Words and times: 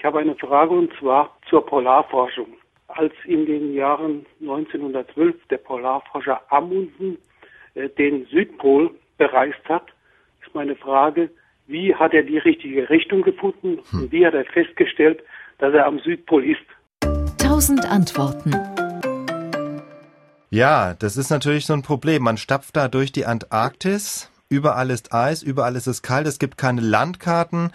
Ich 0.00 0.06
habe 0.06 0.20
eine 0.20 0.34
Frage 0.36 0.70
und 0.70 0.90
zwar 0.98 1.36
zur 1.50 1.66
Polarforschung. 1.66 2.46
Als 2.88 3.12
in 3.26 3.44
den 3.44 3.74
Jahren 3.74 4.24
1912 4.40 5.36
der 5.50 5.58
Polarforscher 5.58 6.40
Amundsen 6.48 7.18
äh, 7.74 7.90
den 7.90 8.24
Südpol 8.30 8.92
bereist 9.18 9.62
hat, 9.68 9.88
ist 10.42 10.54
meine 10.54 10.74
Frage, 10.74 11.28
wie 11.66 11.94
hat 11.94 12.14
er 12.14 12.22
die 12.22 12.38
richtige 12.38 12.88
Richtung 12.88 13.20
gefunden 13.20 13.80
hm. 13.90 14.04
und 14.04 14.10
wie 14.10 14.24
hat 14.24 14.32
er 14.32 14.46
festgestellt, 14.46 15.22
dass 15.58 15.74
er 15.74 15.84
am 15.84 15.98
Südpol 15.98 16.46
ist? 16.46 16.64
Tausend 17.36 17.84
Antworten. 17.84 18.54
Ja, 20.48 20.94
das 20.94 21.18
ist 21.18 21.28
natürlich 21.28 21.66
so 21.66 21.74
ein 21.74 21.82
Problem. 21.82 22.22
Man 22.22 22.38
stapft 22.38 22.74
da 22.74 22.88
durch 22.88 23.12
die 23.12 23.26
Antarktis, 23.26 24.32
überall 24.48 24.88
ist 24.88 25.12
Eis, 25.12 25.42
überall 25.42 25.76
ist 25.76 25.88
es 25.88 26.00
kalt, 26.00 26.26
es 26.26 26.38
gibt 26.38 26.56
keine 26.56 26.80
Landkarten. 26.80 27.70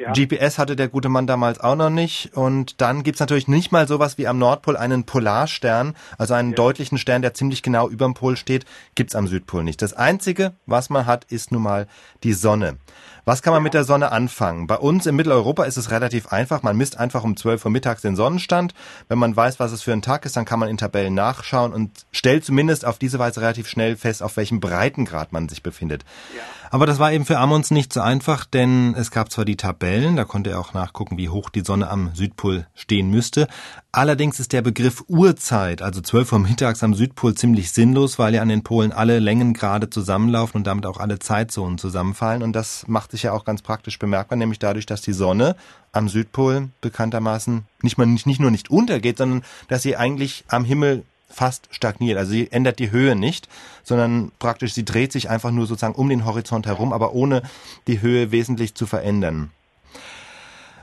Ja. 0.00 0.12
GPS 0.12 0.56
hatte 0.56 0.76
der 0.76 0.88
gute 0.88 1.10
Mann 1.10 1.26
damals 1.26 1.60
auch 1.60 1.76
noch 1.76 1.90
nicht. 1.90 2.34
Und 2.34 2.80
dann 2.80 3.02
gibt's 3.02 3.20
natürlich 3.20 3.48
nicht 3.48 3.70
mal 3.70 3.86
sowas 3.86 4.16
wie 4.16 4.26
am 4.26 4.38
Nordpol 4.38 4.76
einen 4.78 5.04
Polarstern, 5.04 5.94
also 6.16 6.32
einen 6.32 6.50
ja. 6.50 6.56
deutlichen 6.56 6.96
Stern, 6.96 7.20
der 7.20 7.34
ziemlich 7.34 7.62
genau 7.62 7.86
überm 7.86 8.14
Pol 8.14 8.38
steht, 8.38 8.64
gibt's 8.94 9.14
am 9.14 9.26
Südpol 9.26 9.62
nicht. 9.62 9.82
Das 9.82 9.92
Einzige, 9.92 10.54
was 10.64 10.88
man 10.88 11.04
hat, 11.04 11.24
ist 11.24 11.52
nun 11.52 11.62
mal 11.62 11.86
die 12.22 12.32
Sonne. 12.32 12.78
Was 13.26 13.42
kann 13.42 13.52
man 13.52 13.62
mit 13.62 13.74
der 13.74 13.84
Sonne 13.84 14.10
anfangen? 14.10 14.66
Bei 14.66 14.76
uns 14.76 15.04
in 15.04 15.14
Mitteleuropa 15.14 15.64
ist 15.64 15.76
es 15.76 15.90
relativ 15.90 16.28
einfach. 16.28 16.62
Man 16.62 16.76
misst 16.76 16.98
einfach 16.98 17.22
um 17.22 17.36
12 17.36 17.66
Uhr 17.66 17.70
mittags 17.70 18.00
den 18.00 18.16
Sonnenstand. 18.16 18.72
Wenn 19.08 19.18
man 19.18 19.36
weiß, 19.36 19.60
was 19.60 19.72
es 19.72 19.82
für 19.82 19.92
ein 19.92 20.02
Tag 20.02 20.24
ist, 20.24 20.36
dann 20.36 20.46
kann 20.46 20.58
man 20.58 20.70
in 20.70 20.78
Tabellen 20.78 21.14
nachschauen 21.14 21.72
und 21.74 22.06
stellt 22.10 22.44
zumindest 22.44 22.86
auf 22.86 22.98
diese 22.98 23.18
Weise 23.18 23.42
relativ 23.42 23.68
schnell 23.68 23.96
fest, 23.96 24.22
auf 24.22 24.38
welchem 24.38 24.60
Breitengrad 24.60 25.32
man 25.32 25.48
sich 25.48 25.62
befindet. 25.62 26.04
Ja. 26.34 26.42
Aber 26.72 26.86
das 26.86 27.00
war 27.00 27.12
eben 27.12 27.26
für 27.26 27.38
Amundsen 27.38 27.74
nicht 27.74 27.92
so 27.92 28.00
einfach, 28.00 28.44
denn 28.44 28.94
es 28.96 29.10
gab 29.10 29.32
zwar 29.32 29.44
die 29.44 29.56
Tabellen, 29.56 30.14
da 30.14 30.24
konnte 30.24 30.50
er 30.50 30.60
auch 30.60 30.72
nachgucken, 30.72 31.18
wie 31.18 31.28
hoch 31.28 31.50
die 31.50 31.62
Sonne 31.62 31.90
am 31.90 32.14
Südpol 32.14 32.64
stehen 32.76 33.10
müsste. 33.10 33.48
Allerdings 33.90 34.38
ist 34.38 34.52
der 34.52 34.62
Begriff 34.62 35.02
Uhrzeit, 35.08 35.82
also 35.82 36.00
12 36.00 36.32
Uhr 36.32 36.38
mittags 36.38 36.84
am 36.84 36.94
Südpol, 36.94 37.34
ziemlich 37.34 37.72
sinnlos, 37.72 38.20
weil 38.20 38.34
ja 38.34 38.42
an 38.42 38.48
den 38.48 38.62
Polen 38.62 38.92
alle 38.92 39.18
Längengrade 39.18 39.90
zusammenlaufen 39.90 40.58
und 40.58 40.66
damit 40.68 40.86
auch 40.86 40.98
alle 40.98 41.18
Zeitzonen 41.18 41.76
zusammenfallen. 41.76 42.44
Und 42.44 42.52
das 42.52 42.86
macht 42.86 43.10
sich 43.10 43.24
ja 43.24 43.32
auch 43.32 43.44
ganz 43.44 43.62
praktisch 43.62 43.98
bemerkbar, 43.98 44.38
nämlich 44.38 44.60
dadurch, 44.60 44.86
dass 44.86 45.02
die 45.02 45.12
Sonne 45.12 45.56
am 45.90 46.08
Südpol 46.08 46.68
bekanntermaßen 46.82 47.64
nicht, 47.82 47.98
mal, 47.98 48.06
nicht, 48.06 48.26
nicht 48.26 48.40
nur 48.40 48.52
nicht 48.52 48.70
untergeht, 48.70 49.18
sondern 49.18 49.42
dass 49.66 49.82
sie 49.82 49.96
eigentlich 49.96 50.44
am 50.46 50.64
Himmel 50.64 51.02
fast 51.30 51.68
stagniert. 51.70 52.18
Also 52.18 52.32
sie 52.32 52.50
ändert 52.52 52.78
die 52.78 52.90
Höhe 52.90 53.16
nicht, 53.16 53.48
sondern 53.82 54.32
praktisch 54.38 54.74
sie 54.74 54.84
dreht 54.84 55.12
sich 55.12 55.30
einfach 55.30 55.50
nur 55.50 55.66
sozusagen 55.66 55.94
um 55.94 56.08
den 56.08 56.24
Horizont 56.24 56.66
herum, 56.66 56.92
aber 56.92 57.14
ohne 57.14 57.42
die 57.86 58.00
Höhe 58.00 58.32
wesentlich 58.32 58.74
zu 58.74 58.86
verändern. 58.86 59.50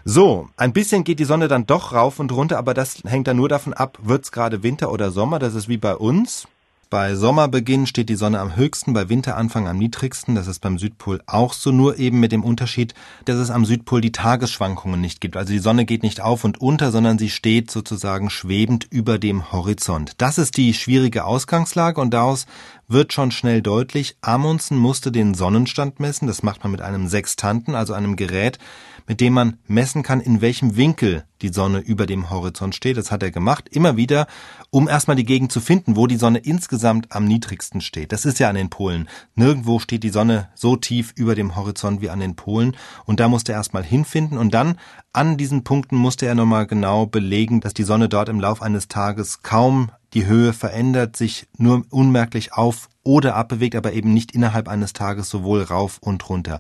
So, 0.09 0.47
ein 0.55 0.71
bisschen 0.71 1.03
geht 1.03 1.19
die 1.19 1.25
Sonne 1.25 1.49
dann 1.49 1.65
doch 1.65 1.91
rauf 1.91 2.19
und 2.19 2.31
runter, 2.31 2.57
aber 2.57 2.73
das 2.73 3.03
hängt 3.05 3.27
dann 3.27 3.35
nur 3.35 3.49
davon 3.49 3.73
ab, 3.73 3.97
wird's 4.01 4.31
gerade 4.31 4.63
Winter 4.63 4.91
oder 4.91 5.11
Sommer. 5.11 5.37
Das 5.37 5.53
ist 5.53 5.67
wie 5.67 5.77
bei 5.77 5.95
uns. 5.95 6.47
Bei 6.89 7.15
Sommerbeginn 7.15 7.85
steht 7.85 8.07
die 8.07 8.15
Sonne 8.15 8.39
am 8.39 8.55
höchsten, 8.55 8.93
bei 8.93 9.09
Winteranfang 9.09 9.67
am 9.67 9.77
niedrigsten. 9.77 10.35
Das 10.35 10.47
ist 10.47 10.59
beim 10.59 10.77
Südpol 10.77 11.21
auch 11.25 11.51
so, 11.51 11.73
nur 11.73 11.99
eben 11.99 12.21
mit 12.21 12.31
dem 12.31 12.45
Unterschied, 12.45 12.93
dass 13.25 13.35
es 13.35 13.49
am 13.49 13.65
Südpol 13.65 13.99
die 13.99 14.13
Tagesschwankungen 14.13 15.01
nicht 15.01 15.19
gibt. 15.19 15.35
Also 15.35 15.51
die 15.51 15.59
Sonne 15.59 15.83
geht 15.83 16.01
nicht 16.01 16.21
auf 16.21 16.45
und 16.45 16.61
unter, 16.61 16.91
sondern 16.91 17.19
sie 17.19 17.29
steht 17.29 17.69
sozusagen 17.71 18.29
schwebend 18.29 18.87
über 18.89 19.19
dem 19.19 19.51
Horizont. 19.51 20.13
Das 20.17 20.37
ist 20.37 20.55
die 20.55 20.73
schwierige 20.73 21.25
Ausgangslage 21.25 21.99
und 21.99 22.13
daraus 22.13 22.45
wird 22.87 23.11
schon 23.11 23.31
schnell 23.31 23.61
deutlich, 23.61 24.15
Amundsen 24.21 24.77
musste 24.77 25.11
den 25.11 25.33
Sonnenstand 25.33 25.99
messen. 25.99 26.25
Das 26.25 26.41
macht 26.41 26.63
man 26.63 26.71
mit 26.71 26.81
einem 26.81 27.09
Sextanten, 27.09 27.75
also 27.75 27.91
einem 27.91 28.15
Gerät, 28.15 28.59
mit 29.07 29.19
dem 29.19 29.33
man 29.33 29.57
messen 29.67 30.03
kann, 30.03 30.21
in 30.21 30.39
welchem 30.39 30.77
Winkel 30.77 31.25
die 31.41 31.49
Sonne 31.49 31.79
über 31.79 32.05
dem 32.05 32.29
Horizont 32.29 32.75
steht. 32.75 32.95
Das 32.95 33.11
hat 33.11 33.23
er 33.23 33.31
gemacht, 33.31 33.67
immer 33.69 33.97
wieder, 33.97 34.25
um 34.69 34.87
erstmal 34.87 35.17
die 35.17 35.25
Gegend 35.25 35.51
zu 35.51 35.59
finden, 35.59 35.97
wo 35.97 36.07
die 36.07 36.15
Sonne 36.15 36.39
insgesamt 36.39 36.76
am 36.83 37.25
niedrigsten 37.25 37.81
steht. 37.81 38.11
Das 38.11 38.25
ist 38.25 38.39
ja 38.39 38.49
an 38.49 38.55
den 38.55 38.69
Polen. 38.69 39.07
Nirgendwo 39.35 39.79
steht 39.79 40.03
die 40.03 40.09
Sonne 40.09 40.49
so 40.55 40.75
tief 40.75 41.13
über 41.15 41.35
dem 41.35 41.55
Horizont 41.55 42.01
wie 42.01 42.09
an 42.09 42.19
den 42.19 42.35
Polen. 42.35 42.75
Und 43.05 43.19
da 43.19 43.27
musste 43.27 43.53
er 43.53 43.57
erstmal 43.57 43.83
hinfinden 43.83 44.37
und 44.37 44.53
dann 44.53 44.77
an 45.13 45.37
diesen 45.37 45.63
Punkten 45.63 45.95
musste 45.95 46.25
er 46.25 46.35
nochmal 46.35 46.67
genau 46.67 47.05
belegen, 47.05 47.59
dass 47.61 47.73
die 47.73 47.83
Sonne 47.83 48.09
dort 48.09 48.29
im 48.29 48.39
Lauf 48.39 48.61
eines 48.61 48.87
Tages 48.87 49.41
kaum 49.41 49.91
die 50.13 50.25
Höhe 50.25 50.53
verändert, 50.53 51.15
sich 51.15 51.47
nur 51.57 51.85
unmerklich 51.89 52.53
auf 52.53 52.89
oder 53.07 53.35
abbewegt, 53.35 53.75
aber 53.75 53.93
eben 53.93 54.13
nicht 54.13 54.33
innerhalb 54.33 54.67
eines 54.67 54.91
Tages 54.91 55.29
sowohl 55.29 55.63
rauf 55.63 55.97
und 55.99 56.27
runter. 56.29 56.59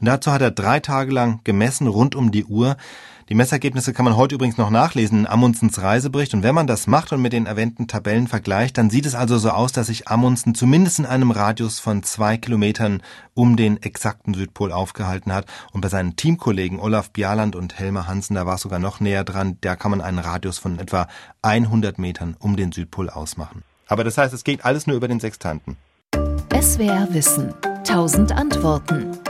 Und 0.00 0.06
dazu 0.06 0.30
hat 0.30 0.40
er 0.40 0.52
drei 0.52 0.78
Tage 0.78 1.12
lang 1.12 1.40
gemessen, 1.42 1.88
rund 1.88 2.14
um 2.14 2.30
die 2.30 2.44
Uhr. 2.44 2.76
Die 3.28 3.34
Messergebnisse 3.34 3.92
kann 3.92 4.06
man 4.06 4.16
heute 4.16 4.36
übrigens 4.36 4.56
noch 4.56 4.70
nachlesen 4.70 5.18
in 5.18 5.26
Amundsens 5.26 5.82
Reisebericht. 5.82 6.32
Und 6.32 6.42
wenn 6.42 6.54
man 6.54 6.66
das 6.66 6.86
macht 6.86 7.12
und 7.12 7.20
mit 7.20 7.34
den 7.34 7.44
erwähnten 7.44 7.88
Tabellen 7.88 8.26
vergleicht, 8.26 8.78
dann 8.78 8.88
sieht 8.88 9.04
es 9.04 9.14
also 9.14 9.36
so 9.36 9.50
aus, 9.50 9.72
dass 9.72 9.88
sich 9.88 10.08
Amundsen 10.08 10.54
zumindest 10.54 11.00
in 11.00 11.04
einem 11.04 11.30
Radius 11.30 11.78
von 11.78 12.02
zwei 12.04 12.38
Kilometern 12.38 13.02
um 13.34 13.56
den 13.56 13.82
exakten 13.82 14.32
Südpol 14.32 14.72
aufgehalten 14.72 15.32
hat. 15.32 15.44
Und 15.72 15.82
bei 15.82 15.88
seinen 15.88 16.16
Teamkollegen 16.16 16.80
Olaf 16.80 17.10
Bjaland 17.10 17.54
und 17.54 17.78
Helmer 17.78 18.06
Hansen, 18.06 18.34
da 18.34 18.46
war 18.46 18.54
es 18.54 18.62
sogar 18.62 18.78
noch 18.78 19.00
näher 19.00 19.24
dran, 19.24 19.58
da 19.60 19.76
kann 19.76 19.90
man 19.90 20.00
einen 20.00 20.20
Radius 20.20 20.58
von 20.58 20.78
etwa 20.78 21.08
100 21.42 21.98
Metern 21.98 22.34
um 22.38 22.56
den 22.56 22.72
Südpol 22.72 23.10
ausmachen. 23.10 23.62
Aber 23.88 24.04
das 24.04 24.16
heißt, 24.16 24.32
es 24.32 24.44
geht 24.44 24.64
alles 24.64 24.86
nur 24.86 24.96
über 24.96 25.08
den 25.08 25.20
Sextanten. 25.20 25.76
SWR 26.60 27.06
Wissen. 27.14 27.54
Tausend 27.84 28.32
Antworten. 28.32 29.27